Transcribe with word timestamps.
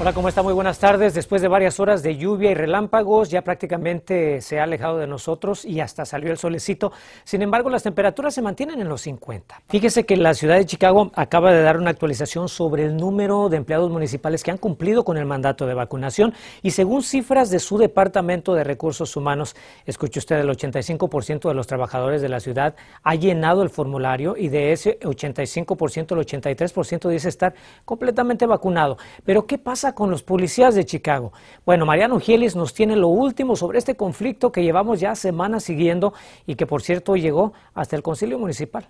Hola, 0.00 0.14
¿cómo 0.14 0.30
está? 0.30 0.42
Muy 0.42 0.54
buenas 0.54 0.78
tardes. 0.78 1.12
Después 1.12 1.42
de 1.42 1.48
varias 1.48 1.78
horas 1.78 2.02
de 2.02 2.16
lluvia 2.16 2.50
y 2.50 2.54
relámpagos, 2.54 3.28
ya 3.28 3.42
prácticamente 3.42 4.40
se 4.40 4.58
ha 4.58 4.62
alejado 4.62 4.96
de 4.96 5.06
nosotros 5.06 5.66
y 5.66 5.80
hasta 5.80 6.06
salió 6.06 6.30
el 6.30 6.38
solecito. 6.38 6.90
Sin 7.24 7.42
embargo, 7.42 7.68
las 7.68 7.82
temperaturas 7.82 8.32
se 8.32 8.40
mantienen 8.40 8.80
en 8.80 8.88
los 8.88 9.02
50. 9.02 9.60
Fíjese 9.68 10.06
que 10.06 10.16
la 10.16 10.32
ciudad 10.32 10.56
de 10.56 10.64
Chicago 10.64 11.10
acaba 11.14 11.52
de 11.52 11.60
dar 11.60 11.76
una 11.76 11.90
actualización 11.90 12.48
sobre 12.48 12.86
el 12.86 12.96
número 12.96 13.50
de 13.50 13.58
empleados 13.58 13.90
municipales 13.90 14.42
que 14.42 14.50
han 14.50 14.56
cumplido 14.56 15.04
con 15.04 15.18
el 15.18 15.26
mandato 15.26 15.66
de 15.66 15.74
vacunación 15.74 16.32
y 16.62 16.70
según 16.70 17.02
cifras 17.02 17.50
de 17.50 17.58
su 17.58 17.76
Departamento 17.76 18.54
de 18.54 18.64
Recursos 18.64 19.14
Humanos, 19.16 19.54
escuche 19.84 20.18
usted, 20.18 20.38
el 20.38 20.48
85% 20.48 21.46
de 21.46 21.54
los 21.54 21.66
trabajadores 21.66 22.22
de 22.22 22.30
la 22.30 22.40
ciudad 22.40 22.74
ha 23.02 23.16
llenado 23.16 23.62
el 23.62 23.68
formulario 23.68 24.34
y 24.34 24.48
de 24.48 24.72
ese 24.72 24.98
85%, 25.00 26.18
el 26.18 26.26
83% 26.26 27.10
dice 27.10 27.28
estar 27.28 27.52
completamente 27.84 28.46
vacunado. 28.46 28.96
Pero 29.26 29.46
¿qué 29.46 29.58
pasa 29.58 29.89
con 29.94 30.10
los 30.10 30.22
policías 30.22 30.74
de 30.74 30.84
Chicago? 30.84 31.32
Bueno, 31.64 31.86
Mariano 31.86 32.20
Gielis 32.20 32.56
nos 32.56 32.74
tiene 32.74 32.96
lo 32.96 33.08
último 33.08 33.56
sobre 33.56 33.78
este 33.78 33.96
conflicto 33.96 34.52
que 34.52 34.62
llevamos 34.62 35.00
ya 35.00 35.14
semanas 35.14 35.64
siguiendo 35.64 36.12
y 36.46 36.54
que 36.54 36.66
por 36.66 36.82
cierto 36.82 37.16
llegó 37.16 37.52
hasta 37.74 37.96
el 37.96 38.02
Concilio 38.02 38.38
Municipal. 38.38 38.88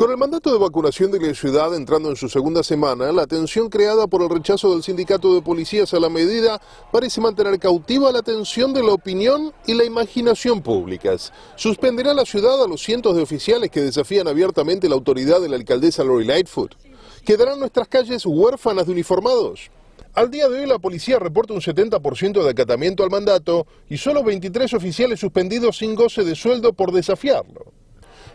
Con 0.00 0.10
el 0.10 0.16
mandato 0.16 0.50
de 0.50 0.58
vacunación 0.58 1.10
de 1.10 1.20
la 1.20 1.34
ciudad 1.34 1.74
entrando 1.74 2.08
en 2.08 2.16
su 2.16 2.30
segunda 2.30 2.62
semana, 2.62 3.12
la 3.12 3.26
tensión 3.26 3.68
creada 3.68 4.06
por 4.06 4.22
el 4.22 4.30
rechazo 4.30 4.72
del 4.72 4.82
sindicato 4.82 5.34
de 5.34 5.42
policías 5.42 5.92
a 5.92 6.00
la 6.00 6.08
medida 6.08 6.58
parece 6.90 7.20
mantener 7.20 7.58
cautiva 7.58 8.10
la 8.10 8.20
atención 8.20 8.72
de 8.72 8.82
la 8.82 8.94
opinión 8.94 9.52
y 9.66 9.74
la 9.74 9.84
imaginación 9.84 10.62
públicas. 10.62 11.34
Suspenderá 11.54 12.14
la 12.14 12.24
ciudad 12.24 12.64
a 12.64 12.66
los 12.66 12.82
cientos 12.82 13.14
de 13.14 13.20
oficiales 13.20 13.70
que 13.70 13.82
desafían 13.82 14.26
abiertamente 14.26 14.88
la 14.88 14.94
autoridad 14.94 15.38
de 15.38 15.50
la 15.50 15.56
alcaldesa 15.56 16.02
Lori 16.02 16.24
Lightfoot. 16.24 16.76
¿Quedarán 17.22 17.60
nuestras 17.60 17.86
calles 17.86 18.24
huérfanas 18.24 18.86
de 18.86 18.92
uniformados? 18.92 19.70
Al 20.12 20.28
día 20.28 20.48
de 20.48 20.58
hoy 20.58 20.66
la 20.66 20.80
policía 20.80 21.20
reporta 21.20 21.54
un 21.54 21.60
70% 21.60 22.42
de 22.42 22.50
acatamiento 22.50 23.04
al 23.04 23.10
mandato 23.10 23.68
y 23.88 23.96
solo 23.96 24.24
23 24.24 24.74
oficiales 24.74 25.20
suspendidos 25.20 25.78
sin 25.78 25.94
goce 25.94 26.24
de 26.24 26.34
sueldo 26.34 26.72
por 26.72 26.90
desafiarlo. 26.90 27.72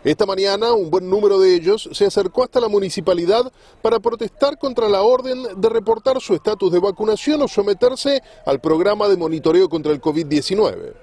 Esta 0.02 0.24
mañana 0.24 0.72
un 0.72 0.88
buen 0.88 1.10
número 1.10 1.38
de 1.38 1.54
ellos 1.54 1.90
se 1.92 2.06
acercó 2.06 2.44
hasta 2.44 2.60
la 2.60 2.68
municipalidad 2.68 3.52
para 3.82 4.00
protestar 4.00 4.58
contra 4.58 4.88
la 4.88 5.02
orden 5.02 5.60
de 5.60 5.68
reportar 5.68 6.20
su 6.22 6.34
estatus 6.34 6.72
de 6.72 6.78
vacunación 6.78 7.42
o 7.42 7.48
someterse 7.48 8.22
al 8.46 8.60
programa 8.60 9.06
de 9.08 9.18
monitoreo 9.18 9.68
contra 9.68 9.92
el 9.92 10.00
COVID-19. 10.00 10.94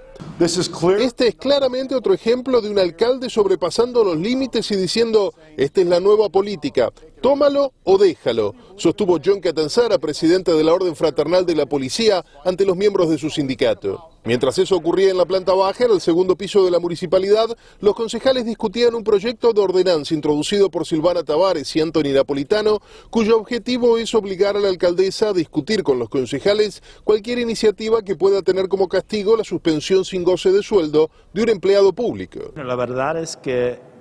Este 1.00 1.28
es 1.28 1.36
claramente 1.36 1.96
otro 1.96 2.14
ejemplo 2.14 2.62
de 2.62 2.70
un 2.70 2.80
alcalde 2.80 3.30
sobrepasando 3.30 4.04
los 4.04 4.18
límites 4.18 4.72
y 4.72 4.76
diciendo, 4.76 5.34
esta 5.58 5.82
es 5.82 5.88
la 5.88 6.00
nueva 6.00 6.30
política, 6.30 6.92
tómalo 7.24 7.72
o 7.86 7.98
déjalo, 7.98 8.54
sostuvo 8.76 9.18
John 9.24 9.40
Catanzara, 9.40 9.98
presidente 9.98 10.52
de 10.52 10.62
la 10.62 10.74
Orden 10.74 10.94
Fraternal 10.94 11.46
de 11.46 11.56
la 11.56 11.66
Policía, 11.66 12.26
ante 12.44 12.66
los 12.66 12.76
miembros 12.76 13.10
de 13.10 13.18
su 13.18 13.30
sindicato. 13.30 14.10
Mientras 14.26 14.60
eso 14.60 14.76
ocurría 14.76 15.10
en 15.10 15.18
la 15.18 15.26
planta 15.26 15.54
baja, 15.54 15.86
en 15.86 15.92
el 15.92 16.02
segundo 16.02 16.36
piso 16.36 16.66
de 16.66 16.72
la 16.72 16.80
municipalidad, 16.80 17.48
los 17.80 17.96
concejales 17.96 18.46
discutían 18.46 18.94
un 18.94 19.06
proyecto 19.06 19.54
de 19.54 19.62
ordenanza 19.62 20.14
introducido 20.14 20.70
por 20.70 20.86
Silvana 20.86 21.24
Tavares 21.24 21.74
y 21.78 21.80
Anthony 21.80 22.12
Napolitano, 22.14 22.80
cuyo 23.10 23.38
objetivo 23.38 23.98
es 23.98 24.14
obligar 24.14 24.58
a 24.58 24.60
la 24.60 24.68
alcaldesa 24.68 25.30
a 25.30 25.34
discutir 25.34 25.82
con 25.82 26.00
los 26.00 26.10
concejales 26.10 26.84
cualquier 27.06 27.40
iniciativa 27.40 28.02
que 28.02 28.18
pueda 28.18 28.42
tener 28.42 28.68
como 28.68 28.90
castigo 28.90 29.38
la 29.38 29.46
suspensión 29.46 30.04
sin 30.04 30.26
goce 30.26 30.52
de 30.52 30.62
sueldo 30.62 31.10
de 31.34 31.44
un 31.44 31.50
empleado 31.50 31.94
público. 31.94 32.52
La 32.58 32.76
verdad 32.76 33.18
es 33.18 33.38
que 33.38 33.93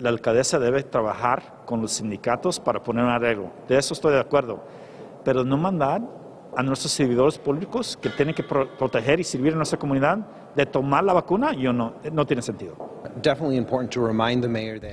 la 0.00 0.08
alcaldesa 0.08 0.58
debe 0.58 0.82
trabajar 0.82 1.62
con 1.66 1.80
los 1.80 1.92
sindicatos 1.92 2.58
para 2.58 2.82
poner 2.82 3.04
un 3.04 3.10
arreglo. 3.10 3.50
De 3.68 3.78
eso 3.78 3.94
estoy 3.94 4.12
de 4.14 4.20
acuerdo. 4.20 4.62
Pero 5.24 5.44
no 5.44 5.56
mandar 5.56 6.02
a 6.56 6.62
nuestros 6.62 6.92
servidores 6.92 7.38
públicos 7.38 7.98
que 8.00 8.08
tienen 8.08 8.34
que 8.34 8.42
proteger 8.42 9.20
y 9.20 9.24
servir 9.24 9.52
a 9.52 9.56
nuestra 9.56 9.78
comunidad 9.78 10.18
de 10.54 10.66
tomar 10.66 11.04
la 11.04 11.12
vacuna, 11.12 11.52
yo 11.54 11.72
no, 11.72 11.94
no 12.12 12.26
tiene 12.26 12.42
sentido. 12.42 12.90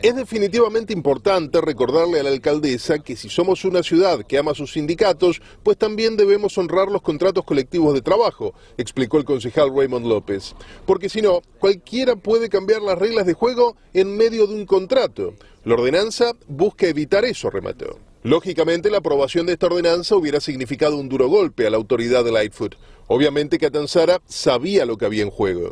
Es 0.01 0.15
definitivamente 0.15 0.93
importante 0.93 1.61
recordarle 1.61 2.19
a 2.19 2.23
la 2.23 2.29
alcaldesa 2.29 2.99
que 2.99 3.15
si 3.15 3.29
somos 3.29 3.63
una 3.65 3.83
ciudad 3.83 4.19
que 4.23 4.37
ama 4.37 4.53
sus 4.53 4.73
sindicatos, 4.73 5.41
pues 5.63 5.77
también 5.77 6.17
debemos 6.17 6.57
honrar 6.57 6.87
los 6.87 7.01
contratos 7.01 7.43
colectivos 7.43 7.93
de 7.93 8.01
trabajo, 8.01 8.53
explicó 8.77 9.17
el 9.17 9.25
concejal 9.25 9.75
Raymond 9.75 10.05
López. 10.05 10.55
Porque 10.85 11.09
si 11.09 11.21
no, 11.21 11.41
cualquiera 11.59 12.15
puede 12.15 12.49
cambiar 12.49 12.81
las 12.81 12.97
reglas 12.97 13.25
de 13.25 13.33
juego 13.33 13.75
en 13.93 14.15
medio 14.17 14.47
de 14.47 14.55
un 14.55 14.65
contrato. 14.65 15.33
La 15.63 15.75
ordenanza 15.75 16.31
busca 16.47 16.87
evitar 16.87 17.25
eso, 17.25 17.49
remató. 17.49 18.06
Lógicamente, 18.27 18.91
la 18.91 18.97
aprobación 18.97 19.45
de 19.45 19.53
esta 19.53 19.67
ordenanza 19.67 20.13
hubiera 20.17 20.41
significado 20.41 20.97
un 20.97 21.07
duro 21.07 21.29
golpe 21.29 21.65
a 21.65 21.69
la 21.69 21.77
autoridad 21.77 22.25
de 22.25 22.33
Lightfoot. 22.33 22.75
Obviamente 23.07 23.57
Catanzara 23.57 24.19
sabía 24.25 24.85
lo 24.85 24.97
que 24.97 25.05
había 25.05 25.23
en 25.23 25.29
juego. 25.29 25.71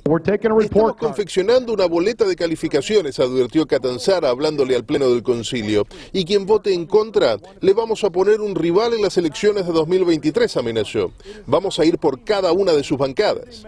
Estamos 0.62 0.96
confeccionando 0.96 1.74
una 1.74 1.86
boleta 1.86 2.24
de 2.24 2.38
calificaciones, 2.38 3.20
advirtió 3.20 3.68
Catanzara 3.68 4.30
hablándole 4.30 4.74
al 4.74 4.86
Pleno 4.86 5.10
del 5.10 5.22
Concilio. 5.22 5.86
Y 6.14 6.24
quien 6.24 6.46
vote 6.46 6.74
en 6.74 6.86
contra, 6.86 7.40
le 7.60 7.74
vamos 7.74 8.06
a 8.06 8.10
poner 8.10 8.40
un 8.40 8.56
rival 8.56 8.94
en 8.94 9.02
las 9.02 9.18
elecciones 9.18 9.68
de 9.68 9.74
2023, 9.74 10.56
amenazó. 10.56 11.12
Vamos 11.46 11.78
a 11.78 11.84
ir 11.84 11.98
por 11.98 12.24
cada 12.24 12.54
una 12.54 12.72
de 12.72 12.86
sus 12.86 12.98
bancadas. 12.98 13.66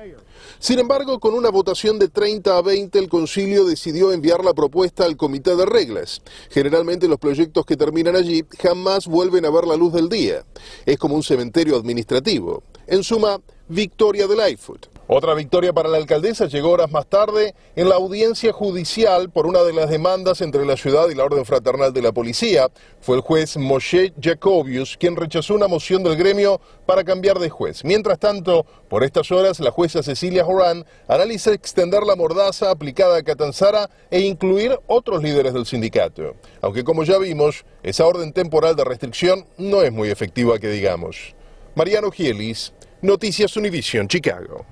Sin 0.59 0.79
embargo, 0.79 1.19
con 1.19 1.33
una 1.35 1.49
votación 1.49 1.99
de 1.99 2.07
30 2.07 2.57
a 2.57 2.61
20, 2.61 2.97
el 2.97 3.09
concilio 3.09 3.65
decidió 3.65 4.11
enviar 4.11 4.43
la 4.43 4.53
propuesta 4.53 5.05
al 5.05 5.15
comité 5.15 5.55
de 5.55 5.65
reglas. 5.65 6.21
Generalmente 6.49 7.07
los 7.07 7.19
proyectos 7.19 7.65
que 7.65 7.77
terminan 7.77 8.15
allí 8.15 8.43
jamás 8.59 9.07
vuelven 9.07 9.45
a 9.45 9.51
ver 9.51 9.65
la 9.65 9.75
luz 9.75 9.93
del 9.93 10.09
día. 10.09 10.43
Es 10.85 10.97
como 10.97 11.15
un 11.15 11.23
cementerio 11.23 11.75
administrativo. 11.75 12.63
En 12.87 13.03
suma, 13.03 13.39
victoria 13.67 14.25
del 14.27 14.37
Lightfoot. 14.37 14.96
Otra 15.09 15.33
victoria 15.35 15.71
para 15.71 15.87
la 15.87 15.95
alcaldesa 15.95 16.47
llegó 16.47 16.71
horas 16.71 16.91
más 16.91 17.07
tarde 17.07 17.55
en 17.77 17.87
la 17.87 17.95
audiencia 17.95 18.51
judicial 18.51 19.29
por 19.29 19.47
una 19.47 19.63
de 19.63 19.71
las 19.71 19.89
demandas 19.89 20.41
entre 20.41 20.65
la 20.65 20.75
ciudad 20.75 21.07
y 21.07 21.15
la 21.15 21.23
Orden 21.23 21.45
Fraternal 21.45 21.93
de 21.93 22.01
la 22.01 22.11
Policía. 22.11 22.69
Fue 22.99 23.15
el 23.15 23.21
juez 23.21 23.55
Moshe 23.55 24.13
Jacobius 24.21 24.97
quien 24.97 25.15
rechazó 25.15 25.55
una 25.55 25.69
moción 25.69 26.03
del 26.03 26.17
gremio 26.17 26.59
para 26.85 27.05
cambiar 27.05 27.39
de 27.39 27.49
juez. 27.49 27.85
Mientras 27.85 28.19
tanto, 28.19 28.65
por 28.89 29.05
estas 29.05 29.31
horas, 29.31 29.61
la 29.61 29.71
jueza 29.71 30.03
Cecilia 30.03 30.45
Horan 30.45 30.85
analiza 31.07 31.53
extender 31.53 32.03
la 32.03 32.17
mordaza 32.17 32.69
aplicada 32.69 33.17
a 33.17 33.23
Catanzara 33.23 33.89
e 34.11 34.19
incluir 34.19 34.77
otros 34.87 35.23
líderes 35.23 35.53
del 35.53 35.65
sindicato. 35.65 36.35
Aunque 36.59 36.83
como 36.83 37.05
ya 37.05 37.17
vimos, 37.17 37.63
esa 37.81 38.05
orden 38.05 38.33
temporal 38.33 38.75
de 38.75 38.83
restricción 38.83 39.45
no 39.57 39.83
es 39.83 39.91
muy 39.93 40.09
efectiva 40.09 40.59
que 40.59 40.67
digamos. 40.67 41.33
Mariano 41.75 42.11
Gielis, 42.11 42.73
Noticias 43.01 43.55
Univision, 43.55 44.09
Chicago. 44.09 44.65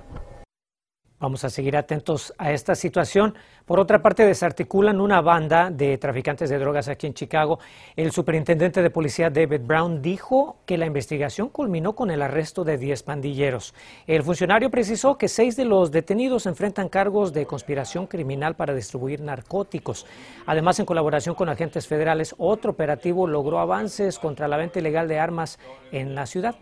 Vamos 1.25 1.43
a 1.43 1.49
seguir 1.49 1.75
atentos 1.75 2.35
a 2.37 2.51
esta 2.51 2.75
situación. 2.75 3.33
Por 3.65 3.79
otra 3.79 4.03
parte, 4.03 4.23
desarticulan 4.23 5.01
una 5.01 5.21
banda 5.21 5.71
de 5.71 5.97
traficantes 5.97 6.51
de 6.51 6.59
drogas 6.59 6.87
aquí 6.87 7.07
en 7.07 7.15
Chicago. 7.15 7.57
El 7.95 8.11
superintendente 8.11 8.83
de 8.83 8.91
policía 8.91 9.31
David 9.31 9.61
Brown 9.63 10.03
dijo 10.03 10.57
que 10.67 10.77
la 10.77 10.85
investigación 10.85 11.49
culminó 11.49 11.95
con 11.95 12.11
el 12.11 12.21
arresto 12.21 12.63
de 12.63 12.77
10 12.77 13.01
pandilleros. 13.01 13.73
El 14.05 14.21
funcionario 14.21 14.69
precisó 14.69 15.17
que 15.17 15.27
seis 15.27 15.55
de 15.55 15.65
los 15.65 15.89
detenidos 15.89 16.45
enfrentan 16.45 16.89
cargos 16.89 17.33
de 17.33 17.47
conspiración 17.47 18.05
criminal 18.05 18.55
para 18.55 18.75
distribuir 18.75 19.21
narcóticos. 19.21 20.05
Además, 20.45 20.79
en 20.79 20.85
colaboración 20.85 21.33
con 21.33 21.49
agentes 21.49 21.87
federales, 21.87 22.35
otro 22.37 22.69
operativo 22.69 23.25
logró 23.25 23.57
avances 23.57 24.19
contra 24.19 24.47
la 24.47 24.57
venta 24.57 24.77
ilegal 24.77 25.07
de 25.07 25.17
armas 25.17 25.57
en 25.91 26.13
la 26.13 26.27
ciudad. 26.27 26.53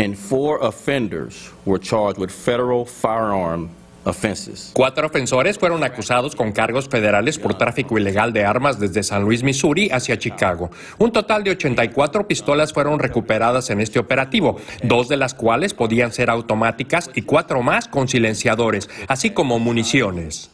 And 0.00 0.16
four 0.16 0.58
offenders 0.62 1.50
were 1.66 1.78
charged 1.78 2.18
with 2.18 2.30
federal 2.30 2.86
firearm 2.86 3.68
offenses. 4.04 4.70
Cuatro 4.72 5.06
ofensores 5.06 5.58
fueron 5.58 5.84
acusados 5.84 6.34
con 6.34 6.52
cargos 6.52 6.88
federales 6.88 7.38
por 7.38 7.58
tráfico 7.58 7.98
ilegal 7.98 8.32
de 8.32 8.46
armas 8.46 8.80
desde 8.80 9.02
San 9.02 9.24
Luis, 9.24 9.42
Missouri, 9.42 9.90
hacia 9.90 10.18
Chicago. 10.18 10.70
Un 10.98 11.12
total 11.12 11.44
de 11.44 11.50
84 11.50 12.26
pistolas 12.26 12.72
fueron 12.72 12.98
recuperadas 12.98 13.68
en 13.68 13.80
este 13.80 13.98
operativo, 13.98 14.56
dos 14.82 15.08
de 15.08 15.18
las 15.18 15.34
cuales 15.34 15.74
podían 15.74 16.12
ser 16.12 16.30
automáticas 16.30 17.10
y 17.14 17.22
cuatro 17.22 17.62
más 17.62 17.86
con 17.86 18.08
silenciadores, 18.08 18.88
así 19.06 19.30
como 19.30 19.58
municiones. 19.58 20.50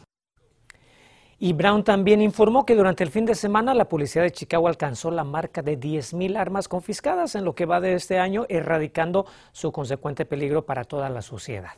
Y 1.39 1.53
Brown 1.53 1.83
también 1.83 2.21
informó 2.21 2.65
que 2.65 2.73
durante 2.73 3.03
el 3.03 3.11
fin 3.11 3.25
de 3.25 3.35
semana 3.35 3.75
la 3.75 3.87
policía 3.87 4.23
de 4.23 4.31
Chicago 4.31 4.67
alcanzó 4.67 5.11
la 5.11 5.23
marca 5.23 5.61
de 5.61 5.79
10.000 5.79 6.35
armas 6.35 6.67
confiscadas 6.67 7.35
en 7.35 7.45
lo 7.45 7.53
que 7.53 7.67
va 7.67 7.79
de 7.79 7.93
este 7.93 8.17
año, 8.17 8.47
erradicando 8.49 9.27
su 9.51 9.71
consecuente 9.71 10.25
peligro 10.25 10.65
para 10.65 10.83
toda 10.83 11.09
la 11.09 11.21
sociedad. 11.21 11.73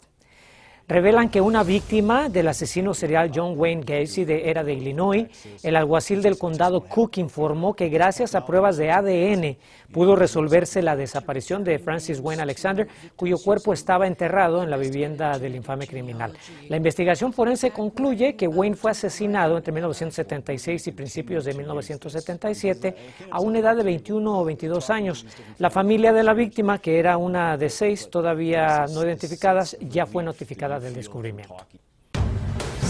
Revelan 0.90 1.30
que 1.30 1.40
una 1.40 1.64
víctima 1.64 2.30
del 2.30 2.48
asesino 2.48 2.96
serial 2.96 3.32
John 3.34 3.54
Wayne 3.56 3.84
Gacy 3.86 4.26
de, 4.26 4.50
era 4.50 4.64
de 4.64 4.74
Illinois, 4.74 5.28
el 5.62 5.76
alguacil 5.76 6.24
del 6.24 6.40
condado 6.40 6.82
Cook 6.82 7.20
informó 7.20 7.76
que 7.76 7.90
gracias 7.90 8.34
a 8.34 8.44
pruebas 8.44 8.78
de 8.78 8.90
ADN 8.92 9.58
pudo 9.92 10.16
resolverse 10.16 10.82
la 10.82 10.96
desaparición 10.96 11.64
de 11.64 11.78
Francis 11.78 12.20
Wayne 12.20 12.42
Alexander, 12.42 12.88
cuyo 13.16 13.38
cuerpo 13.38 13.72
estaba 13.72 14.08
enterrado 14.08 14.64
en 14.64 14.72
la 14.72 14.78
vivienda 14.78 15.38
del 15.38 15.56
infame 15.56 15.88
criminal. 15.88 16.34
La 16.70 16.78
investigación 16.78 17.34
forense 17.34 17.70
concluye 17.70 18.36
que 18.36 18.48
Wayne 18.48 18.76
fue 18.76 18.92
asesinado 18.92 19.58
entre 19.58 19.72
1976 19.72 20.88
y 20.88 20.92
principios 20.92 21.46
de 21.46 21.54
1977 21.54 22.96
a 23.30 23.40
una 23.40 23.60
edad 23.60 23.76
de 23.76 23.84
21 23.84 24.40
o 24.40 24.44
22 24.44 24.90
años. 24.90 25.26
La 25.60 25.70
familia 25.70 26.14
de 26.14 26.24
la 26.24 26.34
víctima, 26.34 26.80
que 26.80 26.98
era 26.98 27.18
una 27.18 27.58
de 27.58 27.70
seis 27.70 28.10
todavía 28.10 28.86
no 28.92 29.04
identificadas, 29.04 29.78
ya 29.82 30.08
fue 30.08 30.24
notificada 30.24 30.79
del 30.80 30.94
descubrimiento. 30.94 31.56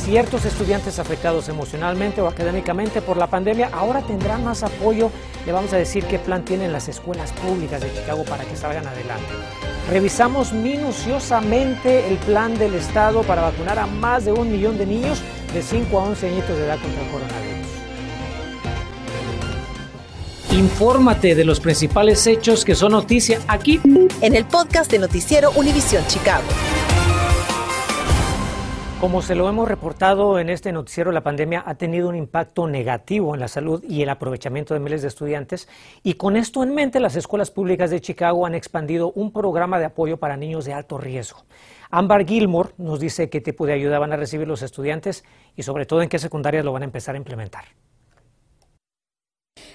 Ciertos 0.03 0.45
estudiantes 0.45 0.97
afectados 0.97 1.49
emocionalmente 1.49 2.21
o 2.21 2.27
académicamente 2.27 3.01
por 3.01 3.17
la 3.17 3.27
pandemia 3.27 3.69
ahora 3.71 4.01
tendrán 4.01 4.43
más 4.43 4.63
apoyo. 4.63 5.11
Le 5.45 5.51
vamos 5.51 5.71
a 5.73 5.77
decir 5.77 6.05
qué 6.05 6.17
plan 6.17 6.43
tienen 6.45 6.71
las 6.71 6.87
escuelas 6.87 7.31
públicas 7.33 7.81
de 7.81 7.93
Chicago 7.93 8.23
para 8.23 8.43
que 8.43 8.55
salgan 8.55 8.87
adelante. 8.87 9.27
Revisamos 9.89 10.53
minuciosamente 10.53 12.07
el 12.07 12.17
plan 12.17 12.57
del 12.57 12.75
Estado 12.75 13.23
para 13.23 13.41
vacunar 13.43 13.77
a 13.77 13.85
más 13.85 14.25
de 14.25 14.31
un 14.31 14.51
millón 14.51 14.77
de 14.77 14.85
niños 14.85 15.21
de 15.53 15.61
5 15.61 15.99
a 15.99 16.03
11 16.03 16.27
añitos 16.27 16.57
de 16.57 16.65
edad 16.65 16.79
contra 16.79 17.01
el 17.03 17.11
coronavirus. 17.11 17.67
Infórmate 20.51 21.35
de 21.35 21.45
los 21.45 21.59
principales 21.59 22.25
hechos 22.25 22.65
que 22.65 22.73
son 22.73 22.93
noticia 22.93 23.39
aquí 23.47 23.79
en 24.21 24.35
el 24.35 24.45
podcast 24.45 24.89
de 24.91 24.97
Noticiero 24.97 25.51
Univisión 25.51 26.03
Chicago. 26.07 26.47
Como 28.99 29.21
se 29.21 29.33
lo 29.33 29.47
hemos 29.47 29.65
reportado 29.65 30.39
en 30.39 30.49
este 30.49 30.73
noticiero, 30.73 31.13
la 31.13 31.23
pandemia 31.23 31.63
ha 31.65 31.75
tenido 31.75 32.09
un 32.09 32.17
impacto 32.17 32.67
negativo 32.67 33.33
en 33.33 33.39
la 33.39 33.47
salud 33.47 33.81
y 33.87 34.01
el 34.01 34.09
aprovechamiento 34.09 34.73
de 34.73 34.81
miles 34.81 35.01
de 35.01 35.07
estudiantes. 35.07 35.69
Y 36.03 36.15
con 36.15 36.35
esto 36.35 36.63
en 36.63 36.75
mente, 36.75 36.99
las 36.99 37.15
escuelas 37.15 37.49
públicas 37.49 37.91
de 37.91 38.01
Chicago 38.01 38.45
han 38.45 38.55
expandido 38.55 39.13
un 39.13 39.31
programa 39.31 39.79
de 39.79 39.85
apoyo 39.85 40.17
para 40.17 40.35
niños 40.35 40.65
de 40.65 40.73
alto 40.73 40.97
riesgo. 40.97 41.45
Amber 41.89 42.27
Gilmore 42.27 42.71
nos 42.77 42.99
dice 42.99 43.29
qué 43.29 43.39
tipo 43.39 43.65
de 43.65 43.71
ayuda 43.71 43.99
van 43.99 44.11
a 44.11 44.17
recibir 44.17 44.49
los 44.49 44.63
estudiantes 44.63 45.23
y 45.55 45.63
sobre 45.63 45.85
todo 45.85 46.01
en 46.01 46.09
qué 46.09 46.19
secundarias 46.19 46.65
lo 46.65 46.73
van 46.73 46.81
a 46.81 46.85
empezar 46.85 47.15
a 47.15 47.19
implementar. 47.19 47.63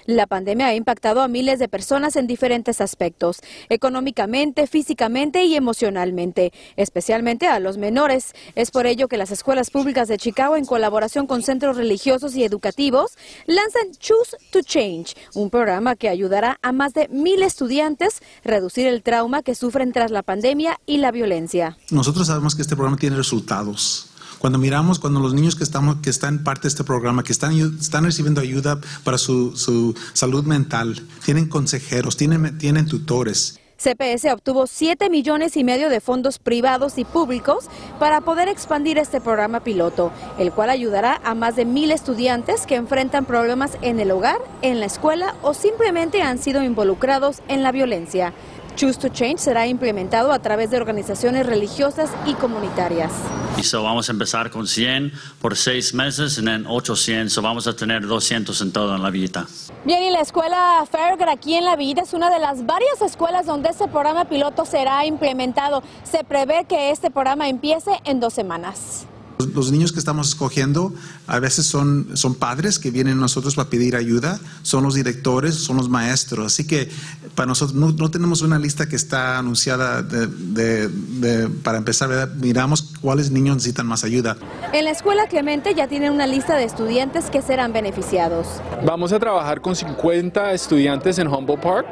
La 0.05 0.27
pandemia 0.27 0.67
ha 0.67 0.75
impactado 0.75 1.21
a 1.21 1.27
miles 1.27 1.57
de 1.57 1.67
personas 1.67 2.15
en 2.15 2.27
diferentes 2.27 2.79
aspectos, 2.79 3.39
económicamente, 3.69 4.67
físicamente 4.67 5.45
y 5.45 5.55
emocionalmente, 5.55 6.53
especialmente 6.75 7.47
a 7.47 7.59
los 7.59 7.77
menores. 7.77 8.33
Es 8.53 8.69
por 8.69 8.85
ello 8.85 9.07
que 9.07 9.17
las 9.17 9.31
escuelas 9.31 9.71
públicas 9.71 10.07
de 10.07 10.17
Chicago, 10.17 10.57
en 10.57 10.65
colaboración 10.65 11.25
con 11.25 11.41
centros 11.41 11.77
religiosos 11.77 12.35
y 12.35 12.43
educativos, 12.43 13.17
lanzan 13.47 13.91
Choose 13.99 14.37
to 14.51 14.61
Change, 14.61 15.15
un 15.33 15.49
programa 15.49 15.95
que 15.95 16.09
ayudará 16.09 16.59
a 16.61 16.71
más 16.71 16.93
de 16.93 17.07
mil 17.07 17.41
estudiantes 17.41 18.21
a 18.43 18.49
reducir 18.49 18.85
el 18.85 19.01
trauma 19.01 19.41
que 19.41 19.55
sufren 19.55 19.91
tras 19.91 20.11
la 20.11 20.21
pandemia 20.21 20.79
y 20.85 20.97
la 20.97 21.11
violencia. 21.11 21.77
Nosotros 21.89 22.27
sabemos 22.27 22.55
que 22.55 22.61
este 22.61 22.75
programa 22.75 22.97
tiene 22.97 23.15
resultados. 23.15 24.11
Cuando 24.45 24.59
miramos, 24.59 24.99
cuando 24.99 25.19
los 25.19 25.33
niños 25.33 25.55
que, 25.55 25.63
estamos, 25.63 25.95
que 26.03 26.11
están 26.11 26.43
parte 26.43 26.61
de 26.61 26.67
este 26.67 26.83
programa, 26.83 27.23
que 27.23 27.31
están, 27.31 27.57
están 27.79 28.03
recibiendo 28.03 28.41
ayuda 28.41 28.79
para 29.03 29.17
su, 29.17 29.95
salud 30.13 30.43
mental, 30.45 31.01
tienen 31.25 31.49
consejeros, 31.49 32.15
tienen, 32.15 32.55
tienen 32.59 32.85
tutores. 32.85 33.59
CPS 33.77 34.31
obtuvo 34.31 34.67
7 34.67 35.09
millones 35.09 35.57
y 35.57 35.63
medio 35.63 35.89
de 35.89 35.99
fondos 35.99 36.37
privados 36.37 36.99
y 36.99 37.05
públicos 37.05 37.65
para 37.99 38.21
poder 38.21 38.47
expandir 38.47 38.99
este 38.99 39.19
programa 39.19 39.61
piloto, 39.61 40.11
el 40.37 40.51
cual 40.51 40.69
ayudará 40.69 41.19
a 41.23 41.33
más 41.33 41.55
de 41.55 41.65
mil 41.65 41.91
estudiantes 41.91 42.67
que 42.67 42.75
enfrentan 42.75 43.25
problemas 43.25 43.79
en 43.81 43.99
el 43.99 44.11
hogar, 44.11 44.37
en 44.61 44.79
la 44.79 44.85
escuela 44.85 45.35
o 45.41 45.55
simplemente 45.55 46.21
han 46.21 46.37
sido 46.37 46.61
involucrados 46.61 47.41
en 47.47 47.63
la 47.63 47.71
violencia. 47.71 48.33
Choose 48.75 48.99
to 48.99 49.09
Change 49.09 49.39
será 49.39 49.67
implementado 49.67 50.33
a 50.33 50.39
través 50.39 50.69
de 50.69 50.77
organizaciones 50.77 51.45
religiosas 51.45 52.09
y 52.25 52.33
comunitarias. 52.33 53.11
Y 53.57 53.63
so 53.63 53.81
vamos 53.83 54.09
a 54.09 54.11
empezar 54.11 54.51
con 54.51 54.67
100 54.67 55.13
por 55.41 55.55
seis 55.55 55.93
meses 55.93 56.37
y 56.37 56.47
en 56.47 56.65
800, 56.67 57.31
so 57.31 57.41
vamos 57.41 57.67
a 57.67 57.75
tener 57.75 58.05
200 58.05 58.59
en 58.61 58.71
todo 58.73 58.95
en 58.95 59.01
la 59.01 59.09
vida. 59.09 59.45
Bien, 59.85 60.03
y 60.03 60.09
la 60.09 60.19
escuela 60.19 60.85
Fairgrove 60.91 61.31
aquí 61.31 61.55
en 61.55 61.63
la 61.63 61.77
Villa 61.77 62.03
es 62.03 62.13
una 62.13 62.29
de 62.29 62.39
las 62.39 62.65
varias 62.65 63.01
escuelas 63.01 63.45
donde 63.45 63.69
este 63.69 63.87
programa 63.87 64.25
piloto 64.25 64.65
será 64.65 65.05
implementado. 65.05 65.81
Se 66.03 66.25
prevé 66.25 66.65
que 66.67 66.91
este 66.91 67.09
programa 67.09 67.47
empiece 67.47 67.91
en 68.03 68.19
dos 68.19 68.33
semanas. 68.33 69.07
Los 69.53 69.71
niños 69.71 69.91
que 69.91 69.99
estamos 69.99 70.29
escogiendo 70.29 70.93
a 71.27 71.39
veces 71.39 71.65
son, 71.65 72.09
son 72.13 72.35
padres 72.35 72.79
que 72.79 72.91
vienen 72.91 73.17
a 73.17 73.21
nosotros 73.21 73.55
para 73.55 73.69
pedir 73.69 73.95
ayuda, 73.95 74.39
son 74.63 74.83
los 74.83 74.95
directores, 74.95 75.55
son 75.55 75.77
los 75.77 75.89
maestros. 75.89 76.45
Así 76.45 76.65
que 76.65 76.89
para 77.35 77.47
nosotros 77.47 77.75
no, 77.75 78.09
tenemos 78.09 78.41
una 78.41 78.57
lista 78.57 78.87
que 78.87 78.95
está 78.95 79.37
anunciada 79.37 80.01
de, 80.01 81.49
para 81.63 81.77
empezar, 81.77 82.29
miramos 82.35 82.93
cuáles 83.01 83.29
niños 83.29 83.57
necesitan 83.57 83.87
más 83.87 84.03
ayuda. 84.03 84.37
En 84.71 84.85
la 84.85 84.91
escuela 84.91 85.27
Clemente 85.27 85.73
ya 85.75 85.87
tienen 85.87 86.13
una 86.13 86.27
lista 86.27 86.55
de 86.55 86.63
estudiantes 86.63 87.29
que 87.29 87.41
serán 87.41 87.73
beneficiados. 87.73 88.47
Vamos 88.85 89.11
a 89.11 89.19
trabajar 89.19 89.61
con 89.61 89.75
50 89.75 90.53
estudiantes 90.53 91.19
en 91.19 91.27
Humboldt 91.27 91.61
Park. 91.61 91.87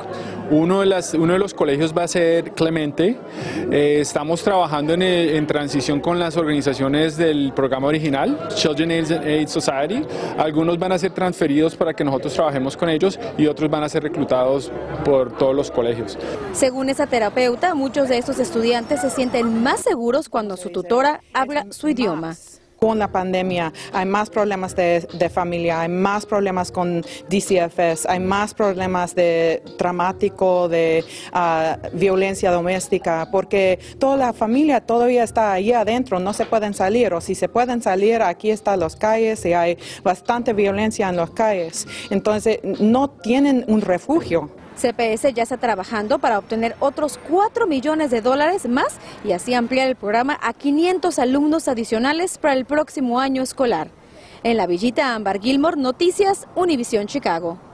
Uno 0.54 0.82
de, 0.82 1.40
los 1.40 1.54
colegios 1.56 1.98
va 1.98 2.04
a 2.04 2.08
ser 2.08 2.52
Clemente. 2.52 3.18
Eh, 3.72 3.98
estamos 4.02 4.44
trabajando 4.44 4.94
en, 4.94 5.02
en 5.02 5.48
transición 5.48 6.00
con 6.00 6.20
las 6.20 6.38
organizaciones 6.38 7.18
de 7.18 7.32
el 7.32 7.54
programa 7.54 7.88
original, 7.88 8.48
Children 8.54 8.92
Aid 8.92 9.48
Society. 9.48 10.04
Algunos 10.38 10.78
van 10.78 10.92
a 10.92 11.00
ser 11.00 11.12
transferidos 11.12 11.76
para 11.76 11.96
que 11.96 12.04
nosotros 12.04 12.34
trabajemos 12.34 12.78
con 12.78 12.90
ellos 12.90 13.20
y 13.36 13.48
otros 13.48 13.68
van 13.70 13.84
a 13.84 13.90
ser 13.90 14.04
reclutados 14.04 14.72
por 15.04 15.36
todos 15.38 15.56
los 15.56 15.72
colegios. 15.72 16.18
Según 16.52 16.90
esa 16.90 17.08
terapeuta, 17.08 17.74
muchos 17.74 18.10
de 18.10 18.20
estos 18.20 18.38
estudiantes 18.38 19.02
se 19.02 19.10
sienten 19.10 19.64
más 19.64 19.82
seguros 19.82 20.30
cuando 20.30 20.56
su 20.56 20.70
tutora 20.70 21.22
habla 21.34 21.66
su 21.72 21.90
idioma 21.90 22.36
con 22.84 23.00
la 23.00 23.08
pandemia 23.08 23.72
hay 23.94 24.06
más 24.06 24.30
problemas 24.30 24.76
de, 24.76 25.30
familia, 25.34 25.80
hay 25.80 25.88
más 25.88 26.26
problemas 26.26 26.70
con 26.70 27.00
DCFS, 27.30 28.06
hay 28.10 28.20
más 28.20 28.54
problemas 28.54 29.16
de 29.16 29.64
traumático, 29.78 30.68
de 30.68 31.06
ah, 31.32 31.78
violencia 31.94 32.52
doméstica, 32.52 33.30
porque 33.32 33.80
toda 34.00 34.18
la 34.18 34.34
familia 34.34 34.82
todavía 34.82 35.24
está 35.24 35.54
ahí 35.54 35.72
adentro, 35.72 36.20
no 36.20 36.34
se 36.34 36.46
pueden 36.46 36.74
salir, 36.74 37.14
o 37.14 37.22
si 37.22 37.36
se 37.36 37.48
pueden 37.48 37.82
salir, 37.82 38.22
aquí 38.22 38.52
están 38.52 38.82
las 38.82 38.98
calles 38.98 39.46
y 39.46 39.54
hay 39.54 39.78
bastante 40.04 40.52
violencia 40.52 41.08
en 41.08 41.16
las 41.16 41.30
calles. 41.30 41.88
Entonces, 42.10 42.60
no 42.82 43.10
tienen 43.12 43.64
un 43.70 43.80
refugio. 43.80 44.50
CPS 44.76 45.34
ya 45.34 45.44
está 45.44 45.58
trabajando 45.58 46.20
para 46.20 46.40
obtener 46.40 46.76
otros 46.80 47.20
4 47.30 47.68
millones 47.68 48.12
de 48.12 48.22
dólares 48.22 48.68
más 48.68 48.98
y 49.24 49.32
así 49.32 49.54
ampliar 49.54 49.88
el 49.88 49.96
programa 49.96 50.40
a 50.42 50.54
500 50.54 51.20
alumnos 51.20 51.68
adicionales 51.68 52.38
para 52.38 52.54
el 52.54 52.66
próximo 52.66 53.20
año 53.20 53.42
escolar. 53.42 53.90
En 54.44 54.58
la 54.58 54.68
Villita 54.68 55.16
Ámbar 55.16 55.40
Gilmore, 55.40 55.78
Noticias, 55.78 56.48
Univisión 56.56 57.08
Chicago. 57.08 57.73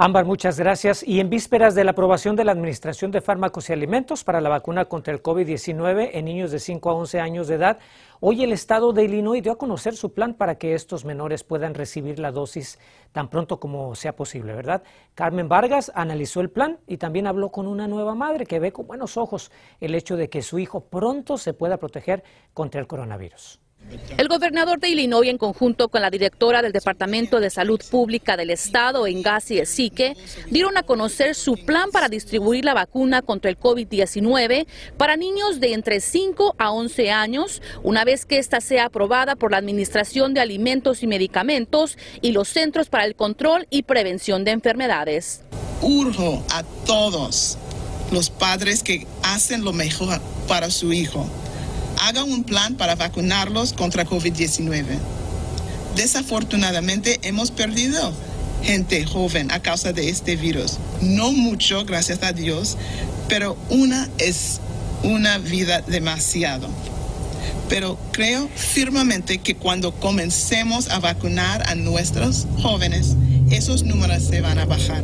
Ámbar, 0.00 0.26
muchas 0.26 0.60
gracias. 0.60 1.02
Y 1.02 1.18
en 1.18 1.28
vísperas 1.28 1.74
de 1.74 1.82
la 1.82 1.90
aprobación 1.90 2.36
de 2.36 2.44
la 2.44 2.52
Administración 2.52 3.10
de 3.10 3.20
Fármacos 3.20 3.68
y 3.68 3.72
Alimentos 3.72 4.22
para 4.22 4.40
la 4.40 4.48
vacuna 4.48 4.84
contra 4.84 5.12
el 5.12 5.20
COVID-19 5.20 6.10
en 6.12 6.24
niños 6.24 6.52
de 6.52 6.60
5 6.60 6.88
a 6.88 6.94
11 6.94 7.18
años 7.18 7.48
de 7.48 7.56
edad, 7.56 7.80
hoy 8.20 8.44
el 8.44 8.52
Estado 8.52 8.92
de 8.92 9.02
Illinois 9.02 9.42
dio 9.42 9.50
a 9.50 9.58
conocer 9.58 9.96
su 9.96 10.12
plan 10.12 10.34
para 10.34 10.54
que 10.54 10.74
estos 10.74 11.04
menores 11.04 11.42
puedan 11.42 11.74
recibir 11.74 12.20
la 12.20 12.30
dosis 12.30 12.78
tan 13.10 13.28
pronto 13.28 13.58
como 13.58 13.96
sea 13.96 14.14
posible, 14.14 14.52
¿verdad? 14.52 14.84
Carmen 15.16 15.48
Vargas 15.48 15.90
analizó 15.92 16.42
el 16.42 16.50
plan 16.50 16.78
y 16.86 16.98
también 16.98 17.26
habló 17.26 17.50
con 17.50 17.66
una 17.66 17.88
nueva 17.88 18.14
madre 18.14 18.46
que 18.46 18.60
ve 18.60 18.70
con 18.70 18.86
buenos 18.86 19.16
ojos 19.16 19.50
el 19.80 19.96
hecho 19.96 20.16
de 20.16 20.30
que 20.30 20.42
su 20.42 20.60
hijo 20.60 20.78
pronto 20.78 21.38
se 21.38 21.54
pueda 21.54 21.76
proteger 21.76 22.22
contra 22.54 22.80
el 22.80 22.86
coronavirus. 22.86 23.58
El 24.18 24.28
gobernador 24.28 24.80
de 24.80 24.88
Illinois, 24.88 25.28
en 25.28 25.38
conjunto 25.38 25.88
con 25.88 26.02
la 26.02 26.10
directora 26.10 26.60
del 26.60 26.72
Departamento 26.72 27.40
de 27.40 27.50
Salud 27.50 27.80
Pública 27.90 28.36
del 28.36 28.50
Estado, 28.50 29.06
Engasi 29.06 29.58
Esique, 29.58 30.16
dieron 30.50 30.76
a 30.76 30.82
conocer 30.82 31.34
su 31.34 31.54
plan 31.54 31.90
para 31.90 32.08
distribuir 32.08 32.64
la 32.64 32.74
vacuna 32.74 33.22
contra 33.22 33.50
el 33.50 33.58
COVID-19 33.58 34.66
para 34.96 35.16
niños 35.16 35.60
de 35.60 35.72
entre 35.72 36.00
5 36.00 36.56
a 36.58 36.72
11 36.72 37.10
años, 37.10 37.62
una 37.82 38.04
vez 38.04 38.26
que 38.26 38.38
ésta 38.38 38.60
sea 38.60 38.86
aprobada 38.86 39.36
por 39.36 39.52
la 39.52 39.58
Administración 39.58 40.34
de 40.34 40.40
Alimentos 40.40 41.02
y 41.02 41.06
Medicamentos 41.06 41.96
y 42.20 42.32
los 42.32 42.48
Centros 42.48 42.88
para 42.88 43.04
el 43.04 43.14
Control 43.14 43.66
y 43.70 43.84
Prevención 43.84 44.44
de 44.44 44.50
Enfermedades. 44.50 45.42
Urjo 45.80 46.44
a 46.52 46.64
todos 46.84 47.56
los 48.10 48.30
padres 48.30 48.82
que 48.82 49.06
hacen 49.22 49.64
lo 49.64 49.72
mejor 49.72 50.20
para 50.48 50.70
su 50.70 50.92
hijo 50.92 51.26
hagan 52.00 52.30
un 52.30 52.44
plan 52.44 52.74
para 52.76 52.94
vacunarlos 52.94 53.72
contra 53.72 54.06
COVID-19. 54.06 54.84
Desafortunadamente 55.96 57.18
hemos 57.22 57.50
perdido 57.50 58.12
gente 58.62 59.04
joven 59.04 59.50
a 59.50 59.60
causa 59.60 59.92
de 59.92 60.08
este 60.08 60.36
virus. 60.36 60.78
No 61.00 61.32
mucho, 61.32 61.84
gracias 61.84 62.22
a 62.22 62.32
Dios, 62.32 62.76
pero 63.28 63.56
una 63.70 64.08
es 64.18 64.60
una 65.02 65.38
vida 65.38 65.82
demasiado. 65.82 66.68
pero 67.68 67.98
creo 68.12 68.48
firmemente 68.54 69.38
que 69.38 69.54
cuando 69.54 69.92
comencemos 69.92 70.88
a 70.88 71.00
vacunar 71.00 71.62
a 71.68 71.74
nuestros 71.74 72.46
jóvenes, 72.62 73.14
esos 73.50 73.82
números 73.82 74.22
se 74.24 74.40
van 74.40 74.58
a 74.58 74.64
bajar. 74.64 75.02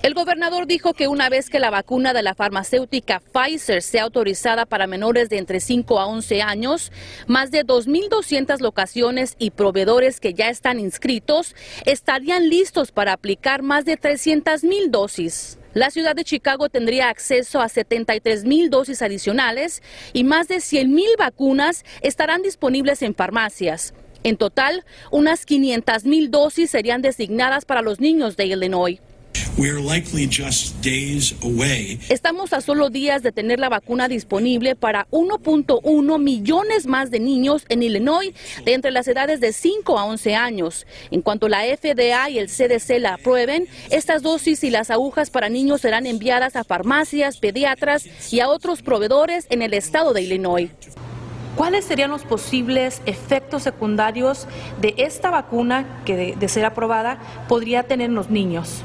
El 0.00 0.14
gobernador 0.14 0.68
dijo 0.68 0.94
que 0.94 1.08
una 1.08 1.28
vez 1.28 1.50
que 1.50 1.58
la 1.58 1.70
vacuna 1.70 2.12
de 2.12 2.22
la 2.22 2.36
farmacéutica 2.36 3.20
Pfizer 3.32 3.82
sea 3.82 4.04
autorizada 4.04 4.64
para 4.64 4.86
menores 4.86 5.28
de 5.28 5.38
entre 5.38 5.58
5 5.58 5.98
a 5.98 6.06
11 6.06 6.40
años, 6.40 6.92
más 7.26 7.50
de 7.50 7.66
2.200 7.66 8.60
locaciones 8.60 9.34
y 9.40 9.50
proveedores 9.50 10.20
que 10.20 10.34
ya 10.34 10.50
están 10.50 10.78
inscritos 10.78 11.56
estarían 11.84 12.48
listos 12.48 12.92
para 12.92 13.12
aplicar 13.12 13.62
más 13.62 13.84
de 13.84 13.98
300.000 13.98 14.88
dosis. 14.90 15.58
La 15.74 15.90
ciudad 15.90 16.14
de 16.14 16.24
Chicago 16.24 16.68
tendría 16.68 17.08
acceso 17.08 17.60
a 17.60 17.68
73 17.68 18.44
mil 18.44 18.70
dosis 18.70 19.02
adicionales 19.02 19.82
y 20.12 20.22
más 20.22 20.46
de 20.46 20.60
100 20.60 20.94
mil 20.94 21.10
vacunas 21.18 21.84
estarán 22.02 22.42
disponibles 22.42 23.02
en 23.02 23.14
farmacias. 23.14 23.94
En 24.22 24.36
total, 24.36 24.84
unas 25.10 25.44
500 25.44 26.04
mil 26.04 26.30
dosis 26.30 26.70
serían 26.70 27.02
designadas 27.02 27.64
para 27.64 27.82
los 27.82 28.00
niños 28.00 28.36
de 28.36 28.46
Illinois. 28.46 29.00
Estamos 32.10 32.52
a 32.52 32.60
solo 32.60 32.90
días 32.90 33.24
de 33.24 33.32
tener 33.32 33.58
la 33.58 33.68
vacuna 33.68 34.06
disponible 34.06 34.76
para 34.76 35.08
1.1 35.10 36.22
millones 36.22 36.86
más 36.86 37.10
de 37.10 37.18
niños 37.18 37.64
en 37.68 37.82
Illinois 37.82 38.32
de 38.64 38.74
entre 38.74 38.92
las 38.92 39.08
edades 39.08 39.40
de 39.40 39.52
5 39.52 39.98
a 39.98 40.04
11 40.04 40.36
años. 40.36 40.86
En 41.10 41.22
cuanto 41.22 41.48
la 41.48 41.62
FDA 41.64 42.30
y 42.30 42.38
el 42.38 42.46
CDC 42.46 43.00
la 43.00 43.14
aprueben, 43.14 43.66
estas 43.90 44.22
dosis 44.22 44.62
y 44.62 44.70
las 44.70 44.92
agujas 44.92 45.30
para 45.30 45.48
niños 45.48 45.80
serán 45.80 46.06
enviadas 46.06 46.54
a 46.54 46.62
farmacias, 46.62 47.38
pediatras 47.38 48.06
y 48.32 48.38
a 48.38 48.48
otros 48.48 48.82
proveedores 48.82 49.48
en 49.50 49.62
el 49.62 49.74
estado 49.74 50.12
de 50.12 50.22
Illinois. 50.22 50.70
¿Cuáles 51.56 51.84
serían 51.84 52.10
los 52.10 52.22
posibles 52.22 53.02
efectos 53.06 53.64
secundarios 53.64 54.46
de 54.80 54.94
esta 54.98 55.30
vacuna 55.30 56.00
que, 56.04 56.14
de, 56.14 56.36
de 56.36 56.48
ser 56.48 56.64
aprobada, 56.64 57.18
podría 57.48 57.82
tener 57.82 58.10
en 58.10 58.14
los 58.14 58.30
niños? 58.30 58.84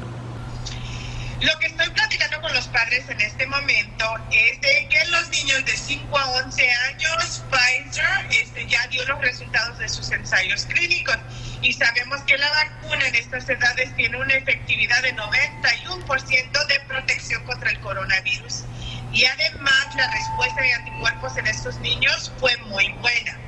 Lo 1.44 1.58
que 1.58 1.66
estoy 1.66 1.90
platicando 1.90 2.40
con 2.40 2.54
los 2.54 2.66
padres 2.68 3.04
en 3.06 3.20
este 3.20 3.46
momento 3.46 4.06
es 4.30 4.58
de 4.62 4.88
que 4.88 5.04
los 5.08 5.28
niños 5.28 5.62
de 5.66 5.76
5 5.76 6.18
a 6.18 6.30
11 6.42 6.70
años, 6.70 7.44
Pfizer 7.50 8.26
este, 8.30 8.66
ya 8.66 8.86
dio 8.86 9.04
los 9.04 9.20
resultados 9.20 9.78
de 9.78 9.86
sus 9.90 10.10
ensayos 10.10 10.64
clínicos 10.64 11.18
y 11.60 11.74
sabemos 11.74 12.22
que 12.22 12.38
la 12.38 12.48
vacuna 12.48 13.08
en 13.08 13.16
estas 13.16 13.46
edades 13.46 13.94
tiene 13.94 14.16
una 14.16 14.32
efectividad 14.32 15.02
de 15.02 15.14
91% 15.14 16.66
de 16.66 16.80
protección 16.88 17.44
contra 17.44 17.70
el 17.72 17.80
coronavirus. 17.80 18.64
Y 19.12 19.26
además 19.26 19.94
la 19.96 20.10
respuesta 20.10 20.62
de 20.62 20.72
anticuerpos 20.72 21.36
en 21.36 21.46
estos 21.46 21.76
niños 21.80 22.32
fue 22.40 22.56
muy 22.68 22.90
buena. 23.02 23.38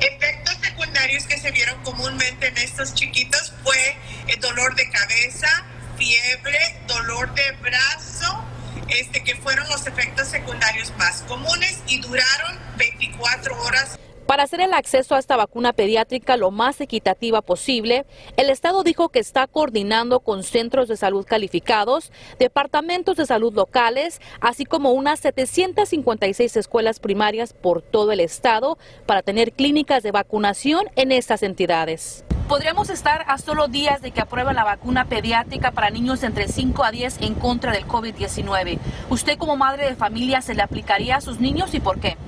Efectos 0.00 0.56
secundarios 0.62 1.26
que 1.26 1.36
se 1.36 1.50
vieron 1.50 1.82
comúnmente 1.82 2.46
en 2.46 2.56
estos 2.56 2.94
chiquitos 2.94 3.52
fue 3.62 3.98
el 4.28 4.40
dolor 4.40 4.74
de 4.74 4.88
cabeza, 4.88 5.66
fiebre, 6.02 6.58
dolor 6.88 7.32
de 7.34 7.52
brazo, 7.62 8.44
este, 8.88 9.22
que 9.22 9.36
fueron 9.36 9.68
los 9.68 9.86
efectos 9.86 10.26
secundarios 10.26 10.92
más 10.98 11.22
comunes 11.28 11.80
y 11.86 12.00
duraron 12.00 12.58
24 12.76 13.62
horas. 13.62 13.98
Para 14.26 14.42
hacer 14.42 14.60
el 14.60 14.72
acceso 14.72 15.14
a 15.14 15.20
esta 15.20 15.36
vacuna 15.36 15.72
pediátrica 15.72 16.36
lo 16.36 16.50
más 16.50 16.80
equitativa 16.80 17.40
posible, 17.40 18.04
el 18.36 18.50
Estado 18.50 18.82
dijo 18.82 19.10
que 19.10 19.20
está 19.20 19.46
coordinando 19.46 20.20
con 20.20 20.42
centros 20.42 20.88
de 20.88 20.96
salud 20.96 21.24
calificados, 21.24 22.10
departamentos 22.38 23.16
de 23.16 23.26
salud 23.26 23.54
locales, 23.54 24.20
así 24.40 24.64
como 24.64 24.92
unas 24.92 25.20
756 25.20 26.56
escuelas 26.56 26.98
primarias 26.98 27.52
por 27.52 27.80
todo 27.80 28.10
el 28.10 28.18
Estado 28.18 28.76
para 29.06 29.22
tener 29.22 29.52
clínicas 29.52 30.02
de 30.02 30.10
vacunación 30.10 30.86
en 30.96 31.12
estas 31.12 31.44
entidades. 31.44 32.24
Podríamos 32.52 32.90
estar 32.90 33.24
a 33.28 33.38
solo 33.38 33.66
días 33.66 34.02
de 34.02 34.10
que 34.10 34.20
aprueben 34.20 34.54
la 34.54 34.62
vacuna 34.62 35.06
pediátrica 35.06 35.70
para 35.70 35.88
niños 35.88 36.22
entre 36.22 36.48
5 36.48 36.84
a 36.84 36.90
10 36.90 37.22
en 37.22 37.34
contra 37.34 37.72
del 37.72 37.86
COVID-19. 37.86 38.78
¿Usted 39.08 39.38
como 39.38 39.56
madre 39.56 39.86
de 39.86 39.96
familia 39.96 40.42
se 40.42 40.52
le 40.52 40.60
aplicaría 40.60 41.16
a 41.16 41.22
sus 41.22 41.40
niños 41.40 41.72
y 41.72 41.80
por 41.80 41.98
qué? 41.98 42.18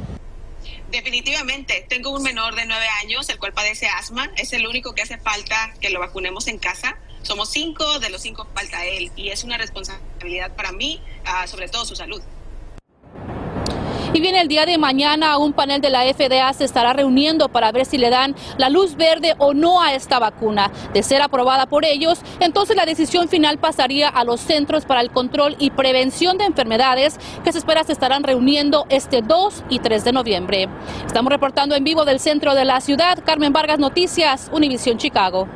Definitivamente, 0.91 1.85
tengo 1.91 2.09
un 2.09 2.23
menor 2.23 2.55
de 2.55 2.65
9 2.65 2.87
años, 3.03 3.29
el 3.29 3.39
cual 3.39 3.53
padece 3.53 3.87
asma. 3.87 4.31
Es 4.39 4.55
el 4.55 4.67
único 4.67 4.95
que 4.95 5.03
hace 5.03 5.19
falta 5.19 5.75
que 5.79 5.91
lo 5.91 6.01
vacunemos 6.01 6.49
en 6.49 6.57
casa. 6.57 6.97
Somos 7.21 7.51
cinco, 7.51 7.99
de 7.99 8.09
los 8.09 8.23
cinco 8.23 8.49
falta 8.55 8.83
él 8.87 9.13
y 9.17 9.29
es 9.29 9.45
una 9.45 9.59
responsabilidad 9.59 10.57
para 10.57 10.73
mí, 10.73 11.03
uh, 11.27 11.47
sobre 11.47 11.69
todo 11.69 11.85
su 11.85 11.97
salud. 11.97 12.23
Y 14.15 14.21
bien, 14.21 14.37
el 14.37 14.47
día 14.47 14.65
de 14.65 14.79
mañana 14.79 15.39
un 15.39 15.53
panel 15.53 15.81
de 15.81 15.91
la 15.91 16.05
FDA 16.05 16.53
se 16.53 16.63
estará 16.63 16.93
reuniendo 16.93 17.49
para 17.49 17.73
ver 17.73 17.85
si 17.85 17.99
le 17.99 18.11
dan 18.11 18.37
la 18.59 18.69
luz 18.69 18.95
verde 18.95 19.35
o 19.39 19.55
no 19.55 19.83
a 19.83 19.93
esta 19.93 20.21
vacuna. 20.21 20.71
De 20.93 21.03
ser 21.03 21.21
aprobada 21.21 21.67
por 21.67 21.85
ellos, 21.85 22.21
entonces 22.39 22.77
la 22.77 22.87
decisión 22.87 23.29
final 23.29 23.59
pasaría 23.59 24.09
a 24.09 24.23
los 24.23 24.41
Centros 24.41 24.85
para 24.85 25.01
el 25.01 25.11
Control 25.11 25.57
y 25.59 25.71
Prevención 25.71 26.39
de 26.39 26.45
Enfermedades, 26.45 27.19
que 27.43 27.51
se 27.51 27.59
espera 27.59 27.83
se 27.83 27.91
estarán 27.91 28.23
reuniendo 28.23 28.87
este 28.89 29.21
2 29.21 29.65
y 29.69 29.81
3 29.81 30.05
de 30.05 30.13
noviembre. 30.13 30.69
Estamos 31.05 31.33
reportando 31.33 31.75
en 31.75 31.83
vivo 31.83 32.05
del 32.05 32.21
centro 32.21 32.55
de 32.55 32.65
la 32.65 32.81
ciudad. 32.81 33.19
Carmen 33.27 33.53
Vargas, 33.53 33.81
Noticias, 33.81 34.49
Univisión 34.53 34.97
Chicago 34.97 35.49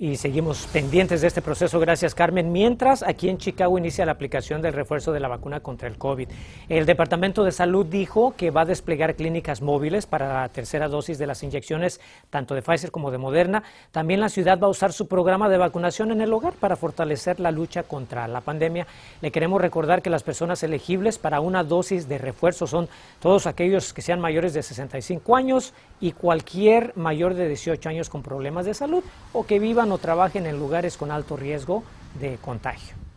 y 0.00 0.16
seguimos 0.16 0.68
pendientes 0.72 1.22
de 1.22 1.26
este 1.26 1.42
proceso. 1.42 1.80
Gracias, 1.80 2.14
Carmen. 2.14 2.52
Mientras, 2.52 3.02
aquí 3.02 3.28
en 3.28 3.36
Chicago 3.36 3.78
inicia 3.78 4.06
la 4.06 4.12
aplicación 4.12 4.62
del 4.62 4.72
refuerzo 4.72 5.10
de 5.10 5.18
la 5.18 5.26
vacuna 5.26 5.58
contra 5.58 5.88
el 5.88 5.98
COVID. 5.98 6.28
El 6.68 6.86
Departamento 6.86 7.42
de 7.42 7.50
Salud 7.50 7.84
dijo 7.84 8.32
que 8.36 8.52
va 8.52 8.60
a 8.60 8.64
desplegar 8.64 9.16
clínicas 9.16 9.60
móviles 9.60 10.06
para 10.06 10.42
la 10.42 10.48
tercera 10.50 10.86
dosis 10.86 11.18
de 11.18 11.26
las 11.26 11.42
inyecciones, 11.42 12.00
tanto 12.30 12.54
de 12.54 12.62
Pfizer 12.62 12.92
como 12.92 13.10
de 13.10 13.18
Moderna. 13.18 13.64
También 13.90 14.20
la 14.20 14.28
ciudad 14.28 14.60
va 14.60 14.68
a 14.68 14.70
usar 14.70 14.92
su 14.92 15.08
programa 15.08 15.48
de 15.48 15.58
vacunación 15.58 16.12
en 16.12 16.20
el 16.20 16.32
hogar 16.32 16.52
para 16.52 16.76
fortalecer 16.76 17.40
la 17.40 17.50
lucha 17.50 17.82
contra 17.82 18.28
la 18.28 18.40
pandemia. 18.40 18.86
Le 19.20 19.32
queremos 19.32 19.60
recordar 19.60 20.00
que 20.00 20.10
las 20.10 20.22
personas 20.22 20.62
elegibles 20.62 21.18
para 21.18 21.40
una 21.40 21.64
dosis 21.64 22.08
de 22.08 22.18
refuerzo 22.18 22.68
son 22.68 22.88
todos 23.18 23.48
aquellos 23.48 23.92
que 23.92 24.02
sean 24.02 24.20
mayores 24.20 24.54
de 24.54 24.62
65 24.62 25.34
años 25.34 25.74
y 26.00 26.12
cualquier 26.12 26.96
mayor 26.96 27.34
de 27.34 27.48
18 27.48 27.88
años 27.88 28.08
con 28.08 28.22
problemas 28.22 28.64
de 28.64 28.74
salud 28.74 29.02
o 29.32 29.44
que 29.44 29.58
vivan 29.88 29.92
o 29.92 29.98
trabajen 29.98 30.46
en 30.46 30.58
lugares 30.58 30.96
con 30.96 31.10
alto 31.10 31.36
riesgo 31.36 31.82
de 32.20 32.38
contagio. 32.38 33.07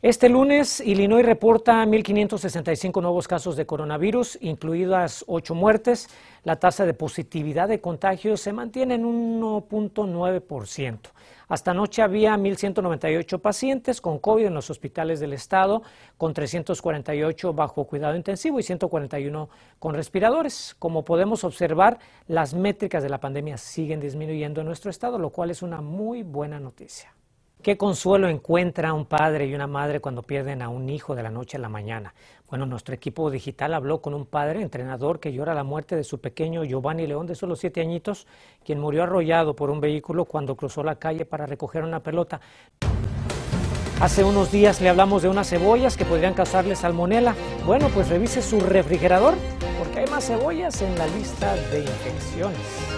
Este 0.00 0.28
lunes, 0.28 0.78
Illinois 0.78 1.26
reporta 1.26 1.84
1.565 1.84 3.02
nuevos 3.02 3.26
casos 3.26 3.56
de 3.56 3.66
coronavirus, 3.66 4.38
incluidas 4.40 5.24
8 5.26 5.56
muertes. 5.56 6.08
La 6.44 6.54
tasa 6.54 6.86
de 6.86 6.94
positividad 6.94 7.66
de 7.66 7.80
contagios 7.80 8.40
se 8.40 8.52
mantiene 8.52 8.94
en 8.94 9.40
1.9%. 9.40 10.98
Hasta 11.48 11.72
anoche 11.72 12.02
había 12.02 12.36
1.198 12.36 13.40
pacientes 13.40 14.00
con 14.00 14.20
COVID 14.20 14.46
en 14.46 14.54
los 14.54 14.70
hospitales 14.70 15.18
del 15.18 15.32
estado, 15.32 15.82
con 16.16 16.32
348 16.32 17.52
bajo 17.52 17.84
cuidado 17.88 18.14
intensivo 18.14 18.60
y 18.60 18.62
141 18.62 19.48
con 19.80 19.96
respiradores. 19.96 20.76
Como 20.78 21.04
podemos 21.04 21.42
observar, 21.42 21.98
las 22.28 22.54
métricas 22.54 23.02
de 23.02 23.08
la 23.08 23.18
pandemia 23.18 23.56
siguen 23.56 23.98
disminuyendo 23.98 24.60
en 24.60 24.68
nuestro 24.68 24.92
estado, 24.92 25.18
lo 25.18 25.30
cual 25.30 25.50
es 25.50 25.60
una 25.60 25.80
muy 25.80 26.22
buena 26.22 26.60
noticia. 26.60 27.12
¿Qué 27.62 27.76
consuelo 27.76 28.28
encuentra 28.28 28.92
un 28.92 29.04
padre 29.04 29.46
y 29.46 29.54
una 29.54 29.66
madre 29.66 29.98
cuando 29.98 30.22
pierden 30.22 30.62
a 30.62 30.68
un 30.68 30.88
hijo 30.88 31.16
de 31.16 31.24
la 31.24 31.30
noche 31.30 31.56
a 31.56 31.60
la 31.60 31.68
mañana? 31.68 32.14
Bueno, 32.48 32.66
nuestro 32.66 32.94
equipo 32.94 33.32
digital 33.32 33.74
habló 33.74 34.00
con 34.00 34.14
un 34.14 34.26
padre, 34.26 34.62
entrenador, 34.62 35.18
que 35.18 35.32
llora 35.32 35.54
la 35.54 35.64
muerte 35.64 35.96
de 35.96 36.04
su 36.04 36.20
pequeño 36.20 36.62
Giovanni 36.62 37.08
León 37.08 37.26
de 37.26 37.34
solo 37.34 37.56
siete 37.56 37.80
añitos, 37.80 38.28
quien 38.64 38.78
murió 38.78 39.02
arrollado 39.02 39.56
por 39.56 39.70
un 39.70 39.80
vehículo 39.80 40.24
cuando 40.24 40.54
cruzó 40.54 40.84
la 40.84 41.00
calle 41.00 41.24
para 41.24 41.46
recoger 41.46 41.82
una 41.82 42.00
pelota. 42.00 42.40
Hace 44.00 44.22
unos 44.22 44.52
días 44.52 44.80
le 44.80 44.90
hablamos 44.90 45.22
de 45.22 45.28
unas 45.28 45.50
cebollas 45.50 45.96
que 45.96 46.04
podrían 46.04 46.34
causarle 46.34 46.76
salmonela. 46.76 47.34
Bueno, 47.66 47.88
pues 47.92 48.08
revise 48.08 48.40
su 48.40 48.60
refrigerador, 48.60 49.34
porque 49.80 49.98
hay 49.98 50.06
más 50.06 50.28
cebollas 50.28 50.80
en 50.80 50.96
la 50.96 51.08
lista 51.08 51.56
de 51.72 51.80
infecciones. 51.80 52.97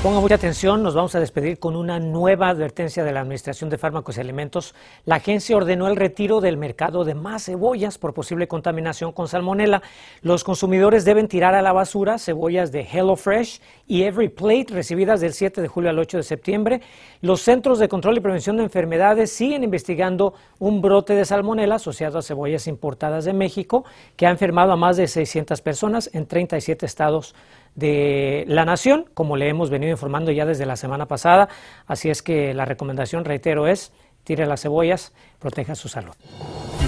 Ponga 0.00 0.20
mucha 0.20 0.36
atención, 0.36 0.84
nos 0.84 0.94
vamos 0.94 1.16
a 1.16 1.20
despedir 1.20 1.58
con 1.58 1.74
una 1.74 1.98
nueva 1.98 2.50
advertencia 2.50 3.02
de 3.02 3.10
la 3.10 3.18
Administración 3.18 3.68
de 3.68 3.78
Fármacos 3.78 4.16
y 4.16 4.20
Alimentos. 4.20 4.76
La 5.04 5.16
agencia 5.16 5.56
ordenó 5.56 5.88
el 5.88 5.96
retiro 5.96 6.40
del 6.40 6.56
mercado 6.56 7.04
de 7.04 7.16
más 7.16 7.46
cebollas 7.46 7.98
por 7.98 8.14
posible 8.14 8.46
contaminación 8.46 9.10
con 9.10 9.26
salmonela. 9.26 9.82
Los 10.22 10.44
consumidores 10.44 11.04
deben 11.04 11.26
tirar 11.26 11.56
a 11.56 11.62
la 11.62 11.72
basura 11.72 12.20
cebollas 12.20 12.70
de 12.70 12.82
HelloFresh 12.82 13.60
y 13.88 14.04
Every 14.04 14.28
Plate 14.28 14.66
recibidas 14.70 15.20
del 15.20 15.32
7 15.32 15.60
de 15.60 15.66
julio 15.66 15.90
al 15.90 15.98
8 15.98 16.18
de 16.18 16.22
septiembre. 16.22 16.80
Los 17.20 17.40
Centros 17.40 17.80
de 17.80 17.88
Control 17.88 18.18
y 18.18 18.20
Prevención 18.20 18.56
de 18.56 18.62
Enfermedades 18.62 19.32
siguen 19.32 19.64
investigando 19.64 20.32
un 20.60 20.80
brote 20.80 21.14
de 21.14 21.24
salmonela 21.24 21.74
asociado 21.74 22.18
a 22.18 22.22
cebollas 22.22 22.68
importadas 22.68 23.24
de 23.24 23.32
México 23.32 23.84
que 24.14 24.28
ha 24.28 24.30
enfermado 24.30 24.70
a 24.70 24.76
más 24.76 24.96
de 24.96 25.08
600 25.08 25.60
personas 25.60 26.08
en 26.12 26.26
37 26.26 26.86
estados 26.86 27.34
de 27.78 28.44
la 28.48 28.64
nación, 28.64 29.06
como 29.14 29.36
le 29.36 29.48
hemos 29.48 29.70
venido 29.70 29.92
informando 29.92 30.32
ya 30.32 30.44
desde 30.44 30.66
la 30.66 30.76
semana 30.76 31.06
pasada. 31.06 31.48
Así 31.86 32.10
es 32.10 32.22
que 32.22 32.52
la 32.52 32.64
recomendación, 32.64 33.24
reitero, 33.24 33.68
es 33.68 33.92
tire 34.24 34.46
las 34.46 34.62
cebollas, 34.62 35.12
proteja 35.38 35.74
su 35.74 35.88
salud. 35.88 36.12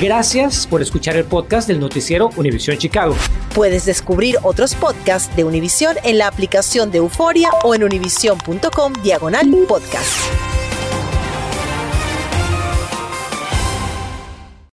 Gracias 0.00 0.66
por 0.66 0.82
escuchar 0.82 1.16
el 1.16 1.24
podcast 1.24 1.68
del 1.68 1.78
noticiero 1.78 2.30
Univisión 2.36 2.76
Chicago. 2.76 3.14
Puedes 3.54 3.86
descubrir 3.86 4.36
otros 4.42 4.74
podcasts 4.74 5.34
de 5.36 5.44
Univisión 5.44 5.96
en 6.04 6.18
la 6.18 6.26
aplicación 6.26 6.90
de 6.90 6.98
Euforia 6.98 7.50
o 7.62 7.74
en 7.74 7.84
univision.com 7.84 8.92
diagonal 9.02 9.46
podcast. 9.68 10.49